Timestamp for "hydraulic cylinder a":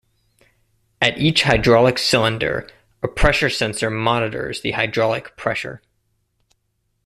1.43-3.07